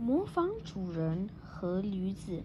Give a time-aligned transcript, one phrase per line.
[0.00, 2.44] 模仿主人和驴子。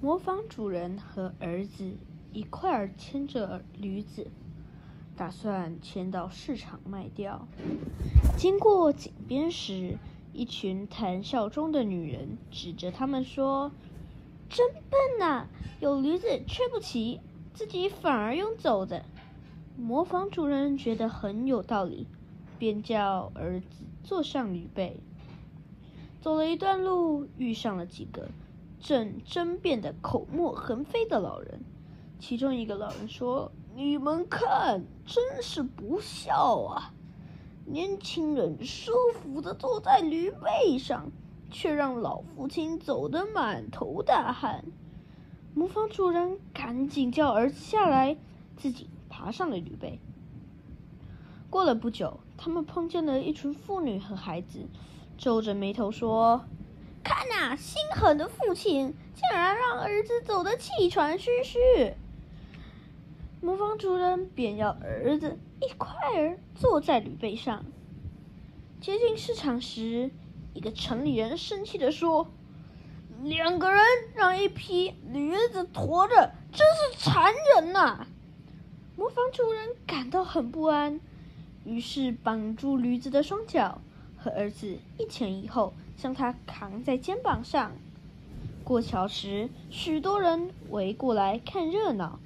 [0.00, 1.96] 模仿主人和儿子
[2.32, 4.28] 一块儿牵着驴子，
[5.16, 7.48] 打算牵到市场卖掉。
[8.36, 9.98] 经过井边时，
[10.32, 13.72] 一群谈笑中的女人指着他们说
[14.48, 15.48] ：“真笨呐，
[15.80, 17.20] 有驴子却不骑，
[17.52, 19.04] 自己反而用走的。”
[19.76, 22.06] 模仿主人觉得很有道理，
[22.60, 23.66] 便叫儿子
[24.04, 25.00] 坐上驴背。
[26.26, 28.30] 走了一段路，遇上了几个
[28.80, 31.60] 正争辩的口沫横飞的老人。
[32.18, 36.92] 其中一个老人说：“你们看，真是不孝啊！
[37.64, 41.12] 年轻人舒服的坐在驴背上，
[41.48, 44.64] 却让老父亲走得满头大汗。”
[45.54, 48.16] 磨坊主人赶紧叫儿子下来，
[48.56, 50.00] 自己爬上了驴背。
[51.48, 54.66] 过了不久，他们碰见了一群妇女和孩子。
[55.18, 56.44] 皱着眉头说
[57.02, 61.94] ：“看呐，心狠的父亲竟然让儿子走得气喘吁吁。”
[63.40, 67.64] 模仿主人便要儿子一块儿坐在驴背上。
[68.80, 70.10] 接近市场时，
[70.52, 72.28] 一个城里人生气的说
[73.22, 73.82] ：“两个人
[74.14, 78.06] 让一匹驴子驮着，真是残忍呐！”
[78.96, 81.00] 模仿主人感到很不安，
[81.64, 83.80] 于是绑住驴子的双脚。
[84.26, 87.70] 和儿子一前一后将他扛在肩膀上。
[88.64, 92.18] 过桥时，许多人围过来看热闹。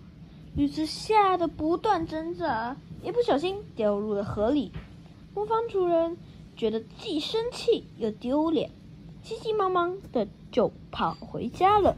[0.56, 4.72] 驴子吓得不断挣扎，一不小心掉入了河里。
[5.34, 6.16] 模仿主人
[6.56, 8.70] 觉得既生气又丢脸，
[9.22, 11.94] 急急忙忙的就跑回家了。